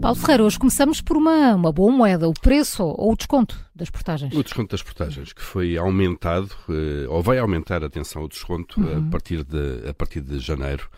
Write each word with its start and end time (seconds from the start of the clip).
Paulo 0.00 0.16
Ferreira, 0.16 0.44
hoje 0.44 0.58
começamos 0.58 1.02
por 1.02 1.14
uma, 1.14 1.54
uma 1.54 1.70
boa 1.70 1.92
moeda, 1.92 2.26
o 2.26 2.32
preço 2.32 2.82
ou 2.82 3.12
o 3.12 3.16
desconto 3.16 3.62
das 3.74 3.90
portagens. 3.90 4.34
O 4.34 4.42
desconto 4.42 4.70
das 4.70 4.82
portagens, 4.82 5.34
que 5.34 5.42
foi 5.42 5.76
aumentado, 5.76 6.48
eh, 6.70 7.06
ou 7.06 7.22
vai 7.22 7.38
aumentar, 7.38 7.84
atenção, 7.84 8.24
o 8.24 8.28
desconto 8.28 8.80
uhum. 8.80 9.08
a, 9.08 9.10
partir 9.10 9.44
de, 9.44 9.86
a 9.86 9.92
partir 9.92 10.22
de 10.22 10.38
janeiro. 10.38 10.88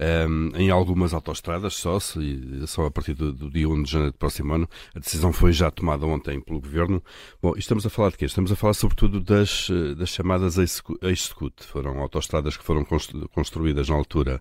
Um, 0.00 0.50
em 0.54 0.70
algumas 0.70 1.12
autoestradas 1.12 1.74
só, 1.74 1.98
se, 1.98 2.64
só 2.68 2.86
a 2.86 2.90
partir 2.90 3.14
do, 3.14 3.32
do, 3.32 3.50
dia 3.50 3.68
1 3.68 3.82
de 3.82 3.90
janeiro 3.90 4.12
do 4.12 4.18
próximo 4.18 4.54
ano. 4.54 4.68
A 4.94 5.00
decisão 5.00 5.32
foi 5.32 5.52
já 5.52 5.72
tomada 5.72 6.06
ontem 6.06 6.40
pelo 6.40 6.60
Governo. 6.60 7.02
Bom, 7.42 7.54
estamos 7.56 7.84
a 7.84 7.90
falar 7.90 8.10
de 8.10 8.18
quê? 8.18 8.24
Estamos 8.26 8.52
a 8.52 8.56
falar 8.56 8.74
sobretudo 8.74 9.20
das, 9.20 9.68
das 9.96 10.10
chamadas 10.10 10.56
ex-scoot. 10.56 11.64
Foram 11.64 11.98
autoestradas 11.98 12.56
que 12.56 12.62
foram 12.62 12.86
construídas 13.32 13.88
na 13.88 13.96
altura, 13.96 14.40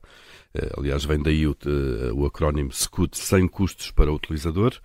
eh, 0.54 0.72
aliás, 0.78 1.06
vem 1.06 1.22
daí 1.22 1.48
o, 1.48 1.58
eh, 1.66 2.12
o 2.14 2.26
acrónimo 2.26 2.72
SCUT, 2.72 3.18
sem 3.18 3.48
custos 3.48 3.90
para 3.90 4.12
o 4.12 4.16
utilizador. 4.16 4.80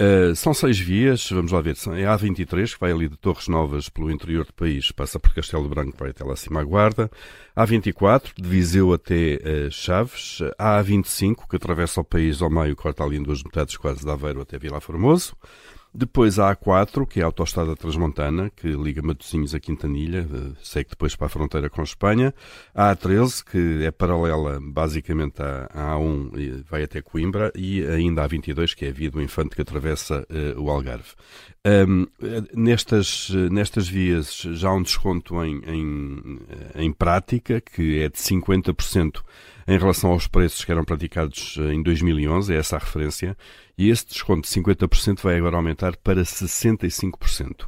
Uh, 0.00 0.32
são 0.36 0.54
seis 0.54 0.78
vias, 0.78 1.28
vamos 1.28 1.50
lá 1.50 1.60
ver, 1.60 1.76
é 1.96 2.06
a 2.06 2.16
A23, 2.16 2.72
que 2.72 2.78
vai 2.78 2.92
ali 2.92 3.08
de 3.08 3.16
Torres 3.16 3.48
Novas 3.48 3.88
pelo 3.88 4.12
interior 4.12 4.44
do 4.44 4.52
país, 4.52 4.92
passa 4.92 5.18
por 5.18 5.34
Castelo 5.34 5.68
Branco, 5.68 5.96
vai 5.98 6.10
até 6.10 6.22
lá 6.22 6.34
acima 6.34 6.60
à 6.60 6.64
Guarda, 6.64 7.10
a 7.56 7.66
A24, 7.66 8.30
de 8.36 8.48
Viseu 8.48 8.92
até 8.92 9.40
uh, 9.42 9.70
Chaves, 9.72 10.38
a 10.56 10.80
A25, 10.80 11.48
que 11.50 11.56
atravessa 11.56 12.00
o 12.00 12.04
país 12.04 12.40
ao 12.40 12.48
meio, 12.48 12.76
corta 12.76 13.02
ali 13.02 13.16
em 13.16 13.22
duas 13.24 13.42
metades, 13.42 13.76
quase 13.76 14.04
de 14.04 14.10
Aveiro 14.10 14.40
até 14.40 14.56
Vila 14.56 14.80
Formoso, 14.80 15.34
depois 15.92 16.38
a 16.38 16.54
A4, 16.54 17.06
que 17.06 17.20
é 17.20 17.22
a 17.22 17.26
autoestrada 17.26 17.74
transmontana, 17.74 18.50
que 18.54 18.68
liga 18.68 19.02
Matosinhos 19.02 19.54
a 19.54 19.60
Quintanilha, 19.60 20.28
eh, 20.30 20.52
segue 20.62 20.90
depois 20.90 21.16
para 21.16 21.26
a 21.26 21.30
fronteira 21.30 21.70
com 21.70 21.82
Espanha. 21.82 22.34
A 22.74 22.94
A13, 22.94 23.44
que 23.44 23.84
é 23.84 23.90
paralela 23.90 24.60
basicamente 24.60 25.40
à 25.40 25.94
A1 25.94 26.38
e 26.38 26.64
vai 26.68 26.82
até 26.82 27.00
Coimbra. 27.00 27.50
E 27.54 27.84
ainda 27.86 28.22
a 28.22 28.28
A22, 28.28 28.74
que 28.74 28.84
é 28.84 28.90
a 28.90 28.92
via 28.92 29.10
do 29.10 29.22
Infante 29.22 29.56
que 29.56 29.62
atravessa 29.62 30.26
uh, 30.28 30.60
o 30.60 30.70
Algarve. 30.70 31.14
Um, 31.66 32.06
nestas, 32.54 33.30
nestas 33.50 33.88
vias 33.88 34.40
já 34.52 34.68
há 34.68 34.74
um 34.74 34.82
desconto 34.82 35.42
em, 35.42 35.60
em, 35.66 36.40
em 36.74 36.92
prática, 36.92 37.60
que 37.60 38.00
é 38.00 38.08
de 38.08 38.16
50% 38.16 39.22
em 39.68 39.78
relação 39.78 40.10
aos 40.10 40.26
preços 40.26 40.64
que 40.64 40.72
eram 40.72 40.82
praticados 40.82 41.56
eh, 41.60 41.74
em 41.74 41.82
2011, 41.82 42.54
é 42.54 42.56
essa 42.56 42.76
a 42.76 42.78
referência, 42.78 43.36
e 43.76 43.90
esse 43.90 44.06
desconto 44.06 44.48
de 44.48 44.54
50% 44.54 45.20
vai 45.20 45.36
agora 45.36 45.56
aumentar 45.56 45.94
para 45.98 46.22
65%. 46.22 47.66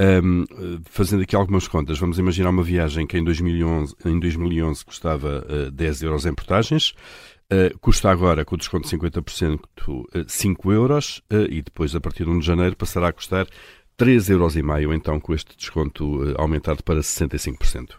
Um, 0.00 0.44
fazendo 0.84 1.22
aqui 1.22 1.34
algumas 1.34 1.66
contas, 1.66 1.98
vamos 1.98 2.18
imaginar 2.18 2.50
uma 2.50 2.62
viagem 2.62 3.04
que 3.06 3.18
em 3.18 3.24
2011, 3.24 3.96
em 4.04 4.20
2011 4.20 4.84
custava 4.84 5.44
uh, 5.48 5.70
10 5.72 6.02
euros 6.02 6.26
em 6.26 6.34
portagens, 6.34 6.90
uh, 7.50 7.76
custa 7.80 8.10
agora, 8.10 8.44
com 8.44 8.54
o 8.54 8.58
desconto 8.58 8.86
de 8.86 8.96
50%, 8.96 9.58
uh, 9.88 10.24
5 10.28 10.72
euros, 10.72 11.22
uh, 11.32 11.50
e 11.50 11.62
depois, 11.62 11.96
a 11.96 12.00
partir 12.00 12.24
de 12.24 12.30
1 12.30 12.38
de 12.40 12.46
janeiro, 12.46 12.76
passará 12.76 13.08
a 13.08 13.12
custar 13.12 13.46
3,5 13.98 14.30
euros, 14.30 14.54
então, 14.94 15.18
com 15.18 15.34
este 15.34 15.56
desconto 15.56 16.34
aumentado 16.36 16.84
para 16.84 17.00
65%. 17.00 17.96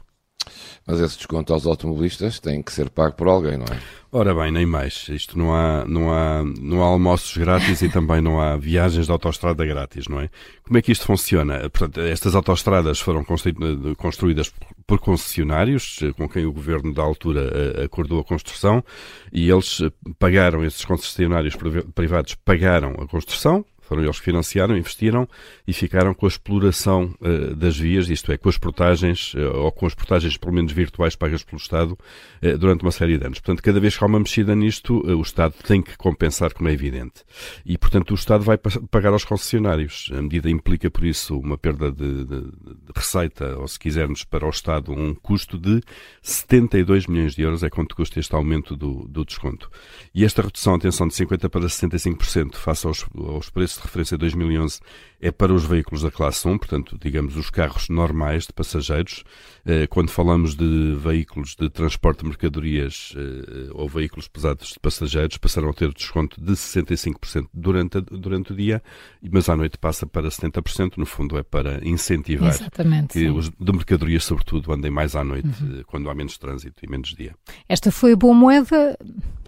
Mas 0.89 1.01
esse 1.01 1.17
desconto 1.17 1.53
aos 1.53 1.67
automobilistas 1.67 2.39
tem 2.39 2.63
que 2.63 2.73
ser 2.73 2.89
pago 2.89 3.15
por 3.15 3.27
alguém, 3.27 3.57
não 3.57 3.65
é? 3.65 3.79
Ora 4.11 4.33
bem, 4.33 4.51
nem 4.51 4.65
mais. 4.65 5.07
Isto 5.09 5.37
não 5.37 5.53
há, 5.53 5.85
não 5.85 6.11
há, 6.11 6.43
não 6.43 6.81
há 6.81 6.87
almoços 6.87 7.37
grátis 7.37 7.83
e 7.83 7.89
também 7.89 8.19
não 8.21 8.41
há 8.41 8.57
viagens 8.57 9.05
de 9.05 9.11
autoestrada 9.11 9.63
grátis, 9.63 10.07
não 10.07 10.19
é? 10.19 10.31
Como 10.63 10.79
é 10.79 10.81
que 10.81 10.91
isto 10.91 11.05
funciona? 11.05 11.69
Portanto, 11.69 11.99
estas 12.01 12.33
autoestradas 12.33 12.99
foram 12.99 13.23
construídas 13.23 14.51
por 14.87 14.97
concessionários, 14.97 15.99
com 16.17 16.27
quem 16.27 16.47
o 16.47 16.51
governo 16.51 16.91
da 16.91 17.03
altura 17.03 17.51
eh, 17.53 17.83
acordou 17.83 18.19
a 18.19 18.23
construção, 18.23 18.83
e 19.31 19.47
eles 19.47 19.83
pagaram, 20.17 20.65
esses 20.65 20.83
concessionários 20.83 21.55
privados 21.93 22.33
pagaram 22.33 22.93
a 22.99 23.07
construção, 23.07 23.63
foram 23.89 24.03
eles 24.03 24.19
que 24.19 24.25
financiaram, 24.25 24.77
investiram 24.77 25.27
e 25.67 25.73
ficaram 25.73 26.13
com 26.13 26.27
a 26.27 26.29
exploração 26.29 27.15
uh, 27.19 27.55
das 27.55 27.75
vias, 27.75 28.07
isto 28.07 28.31
é, 28.31 28.37
com 28.37 28.47
as 28.47 28.57
portagens, 28.57 29.33
uh, 29.33 29.57
ou 29.57 29.71
com 29.71 29.87
as 29.87 29.95
portagens 29.95 30.37
pelo 30.37 30.53
menos 30.53 30.71
virtuais 30.71 31.15
pagas 31.15 31.41
pelo 31.41 31.57
Estado 31.57 31.97
uh, 32.43 32.57
durante 32.59 32.83
uma 32.83 32.91
série 32.91 33.17
de 33.17 33.25
anos. 33.25 33.39
Portanto, 33.39 33.63
cada 33.63 33.79
vez 33.79 33.97
que 33.97 34.03
há 34.03 34.07
uma 34.07 34.19
mexida 34.19 34.55
nisto, 34.55 34.99
o 34.99 35.21
Estado 35.21 35.55
tem 35.65 35.81
que 35.81 35.97
compensar, 35.97 36.53
como 36.53 36.69
é 36.69 36.73
evidente. 36.73 37.23
E, 37.65 37.77
portanto, 37.79 38.11
o 38.11 38.13
Estado 38.13 38.43
vai 38.43 38.57
pagar 38.57 39.11
aos 39.11 39.25
concessionários. 39.25 40.11
A 40.13 40.21
medida 40.21 40.49
implica, 40.49 40.91
por 40.91 41.03
isso, 41.03 41.39
uma 41.39 41.57
perda 41.57 41.91
de, 41.91 42.25
de, 42.25 42.41
de 42.41 42.91
receita, 42.95 43.57
ou 43.57 43.67
se 43.67 43.79
quisermos, 43.79 44.23
para 44.23 44.45
o 44.45 44.49
Estado, 44.49 44.91
um 44.91 45.15
custo 45.15 45.57
de 45.57 45.81
72 46.21 47.07
milhões 47.07 47.33
de 47.33 47.41
euros, 47.41 47.63
é 47.63 47.69
quanto 47.69 47.95
custa 47.95 48.19
este 48.19 48.35
aumento 48.35 48.75
do, 48.75 49.07
do 49.07 49.25
desconto. 49.25 49.71
E 50.13 50.23
esta 50.23 50.43
redução, 50.43 50.75
atenção, 50.75 51.07
de 51.07 51.15
50% 51.15 51.49
para 51.49 51.61
65% 51.61 52.55
face 52.55 52.85
aos, 52.85 53.05
aos 53.15 53.49
preços 53.49 53.78
de 53.79 53.87
referência 53.87 54.17
2011 54.17 54.79
é 55.21 55.31
para 55.31 55.53
os 55.53 55.65
veículos 55.65 56.01
da 56.01 56.09
classe 56.09 56.47
1, 56.47 56.57
portanto, 56.57 56.97
digamos, 56.99 57.35
os 57.35 57.49
carros 57.49 57.89
normais 57.89 58.47
de 58.47 58.53
passageiros. 58.53 59.23
Eh, 59.65 59.85
quando 59.87 60.09
falamos 60.09 60.55
de 60.55 60.95
veículos 60.95 61.55
de 61.55 61.69
transporte 61.69 62.19
de 62.19 62.27
mercadorias 62.27 63.13
eh, 63.17 63.69
ou 63.73 63.89
veículos 63.89 64.29
pesados 64.29 64.69
de 64.69 64.79
passageiros, 64.79 65.37
passarão 65.37 65.69
a 65.69 65.73
ter 65.73 65.91
desconto 65.91 66.39
de 66.41 66.53
65% 66.53 67.47
durante, 67.53 67.97
a, 67.97 68.01
durante 68.01 68.53
o 68.53 68.55
dia, 68.55 68.81
mas 69.29 69.49
à 69.49 69.57
noite 69.57 69.77
passa 69.77 70.07
para 70.07 70.29
70%. 70.29 70.97
No 70.97 71.05
fundo, 71.05 71.37
é 71.37 71.43
para 71.43 71.85
incentivar 71.85 72.49
Exatamente, 72.49 73.13
que 73.13 73.19
sim. 73.19 73.29
os 73.29 73.49
de 73.49 73.71
mercadorias, 73.73 74.23
sobretudo, 74.23 74.71
andem 74.71 74.89
mais 74.89 75.15
à 75.15 75.23
noite, 75.23 75.49
uhum. 75.61 75.83
quando 75.85 76.09
há 76.09 76.15
menos 76.15 76.37
trânsito 76.37 76.85
e 76.85 76.89
menos 76.89 77.09
dia. 77.13 77.35
Esta 77.67 77.91
foi 77.91 78.13
a 78.13 78.15
boa 78.15 78.33
moeda 78.33 78.97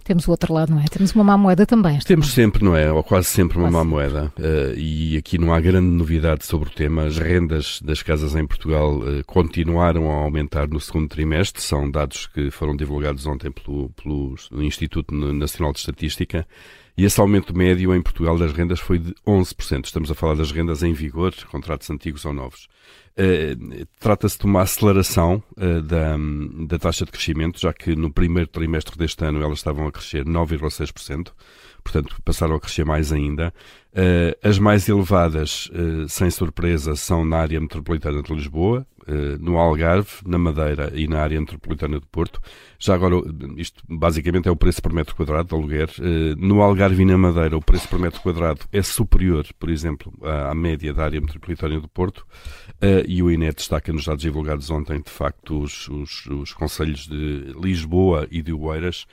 temos 0.03 0.27
o 0.27 0.31
outro 0.31 0.53
lado, 0.53 0.73
não 0.73 0.81
é? 0.81 0.85
Temos 0.85 1.13
uma 1.13 1.23
má 1.23 1.37
moeda 1.37 1.65
também. 1.65 1.99
Temos 1.99 2.31
sempre, 2.31 2.63
não 2.63 2.75
é? 2.75 2.91
Ou 2.91 3.03
quase 3.03 3.27
sempre 3.27 3.57
uma 3.57 3.69
quase. 3.69 3.77
má 3.77 3.83
moeda. 3.83 4.33
Uh, 4.37 4.77
e 4.77 5.17
aqui 5.17 5.37
não 5.37 5.53
há 5.53 5.59
grande 5.59 5.87
novidade 5.87 6.45
sobre 6.45 6.69
o 6.69 6.71
tema. 6.71 7.03
As 7.05 7.17
rendas 7.17 7.79
das 7.83 8.01
casas 8.01 8.35
em 8.35 8.45
Portugal 8.45 8.97
uh, 8.97 9.23
continuaram 9.25 10.09
a 10.11 10.15
aumentar 10.15 10.67
no 10.67 10.79
segundo 10.79 11.07
trimestre. 11.07 11.61
São 11.61 11.89
dados 11.89 12.27
que 12.27 12.51
foram 12.51 12.75
divulgados 12.75 13.25
ontem 13.25 13.51
pelo, 13.51 13.89
pelo 13.91 14.35
Instituto 14.63 15.13
Nacional 15.13 15.73
de 15.73 15.79
Estatística. 15.79 16.45
E 16.97 17.05
esse 17.05 17.19
aumento 17.19 17.55
médio 17.55 17.95
em 17.95 18.01
Portugal 18.01 18.37
das 18.37 18.51
rendas 18.51 18.79
foi 18.79 18.99
de 18.99 19.13
11%. 19.25 19.85
Estamos 19.85 20.11
a 20.11 20.15
falar 20.15 20.35
das 20.35 20.51
rendas 20.51 20.83
em 20.83 20.93
vigor, 20.93 21.33
contratos 21.49 21.89
antigos 21.89 22.25
ou 22.25 22.33
novos. 22.33 22.67
Uh, 23.11 23.85
Trata-se 23.99 24.37
de 24.37 24.45
uma 24.45 24.61
aceleração 24.61 25.43
uh, 25.57 25.81
da, 25.81 26.15
da 26.67 26.79
taxa 26.79 27.05
de 27.05 27.11
crescimento, 27.11 27.59
já 27.59 27.73
que 27.73 27.95
no 27.95 28.11
primeiro 28.11 28.49
trimestre 28.49 28.97
deste 28.97 29.23
ano 29.25 29.41
elas 29.41 29.59
estavam 29.59 29.85
a 29.85 29.91
crescer 29.91 30.25
9,6%, 30.25 31.31
portanto 31.83 32.15
passaram 32.23 32.55
a 32.55 32.59
crescer 32.59 32.85
mais 32.85 33.11
ainda. 33.11 33.53
Uh, 33.91 34.47
as 34.47 34.57
mais 34.57 34.87
elevadas, 34.87 35.69
sem 36.07 36.29
surpresa, 36.29 36.95
são 36.95 37.25
na 37.25 37.37
área 37.37 37.59
metropolitana 37.59 38.21
de 38.21 38.33
Lisboa, 38.33 38.87
no 39.39 39.57
Algarve, 39.57 40.09
na 40.25 40.37
Madeira 40.37 40.91
e 40.93 41.07
na 41.07 41.21
área 41.21 41.39
metropolitana 41.39 41.99
do 41.99 42.07
Porto. 42.07 42.41
Já 42.79 42.95
agora, 42.95 43.15
isto 43.57 43.83
basicamente 43.87 44.47
é 44.47 44.51
o 44.51 44.55
preço 44.55 44.81
por 44.81 44.91
metro 44.91 45.15
quadrado 45.15 45.49
de 45.49 45.55
aluguer. 45.55 45.89
Eh, 45.99 46.35
no 46.37 46.61
Algarve 46.61 47.03
e 47.03 47.05
na 47.05 47.17
Madeira, 47.17 47.55
o 47.55 47.61
preço 47.61 47.87
por 47.87 47.99
metro 47.99 48.19
quadrado 48.21 48.61
é 48.71 48.81
superior, 48.81 49.45
por 49.59 49.69
exemplo, 49.69 50.11
à, 50.23 50.53
média 50.55 50.93
da 50.93 51.03
área 51.03 51.21
metropolitana 51.21 51.79
do 51.79 51.87
Porto. 51.87 52.25
Eh, 52.81 53.05
e 53.07 53.21
o 53.21 53.29
INE 53.29 53.51
destaca 53.51 53.93
nos 53.93 54.05
dados 54.05 54.23
divulgados 54.23 54.69
ontem, 54.71 54.99
de 54.99 55.11
facto, 55.11 55.61
os, 55.61 55.87
os, 55.89 56.25
os 56.25 56.53
conselhos 56.53 57.07
de 57.07 57.53
Lisboa 57.61 58.27
e 58.31 58.41
de 58.41 58.51
Oeiras 58.51 59.05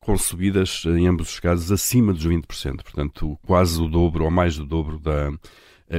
com 0.00 0.16
subidas, 0.16 0.84
em 0.86 1.06
ambos 1.06 1.30
os 1.30 1.40
casos, 1.40 1.70
acima 1.70 2.14
dos 2.14 2.26
20%. 2.26 2.82
Portanto, 2.82 3.38
quase 3.42 3.80
o 3.80 3.86
dobro 3.86 4.24
ou 4.24 4.30
mais 4.30 4.56
do 4.56 4.64
dobro 4.64 4.98
da, 4.98 5.30
eh, 5.30 5.32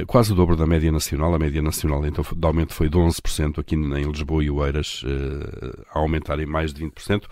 quase 0.06 0.32
o 0.32 0.34
dobro 0.34 0.56
da 0.56 0.66
média 0.66 0.90
nacional. 0.90 1.34
A 1.34 1.38
média 1.38 1.60
nacional 1.60 2.04
então, 2.06 2.24
de 2.34 2.46
aumento 2.46 2.72
foi 2.72 2.88
de 2.88 2.96
11% 2.96 3.58
aqui 3.58 3.74
em 3.74 4.10
Lisboa 4.10 4.42
e 4.42 4.50
Oeiras, 4.50 5.02
uh, 5.02 5.84
a 5.94 5.98
aumentar 5.98 6.38
em 6.40 6.46
mais 6.46 6.72
de 6.72 6.84
20%. 6.84 7.24
Uh, 7.24 7.28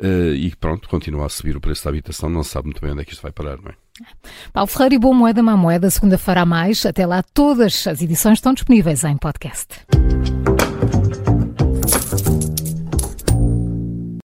eh, 0.00 0.34
e 0.34 0.56
pronto, 0.56 0.88
continua 0.88 1.26
a 1.26 1.28
subir 1.28 1.56
o 1.56 1.60
preço 1.60 1.84
da 1.84 1.90
habitação. 1.90 2.28
Não 2.28 2.42
se 2.42 2.50
sabe 2.50 2.66
muito 2.66 2.80
bem 2.80 2.90
onde 2.90 3.02
é 3.02 3.04
que 3.04 3.12
isto 3.12 3.22
vai 3.22 3.30
parar, 3.30 3.58
não 3.58 3.70
é? 3.70 3.74
Paulo 4.52 4.66
Ferreira 4.66 4.94
e 4.96 4.98
Boa 4.98 5.14
Moeda, 5.14 5.42
Má 5.42 5.56
Moeda, 5.56 5.90
segunda-feira 5.90 6.40
a 6.40 6.46
mais. 6.46 6.84
Até 6.84 7.06
lá, 7.06 7.22
todas 7.22 7.86
as 7.86 8.02
edições 8.02 8.38
estão 8.38 8.52
disponíveis 8.52 9.04
em 9.04 9.16
podcast. 9.16 9.68